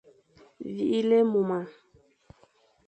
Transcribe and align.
Vîle 0.75 1.11
éimuma. 1.21 1.61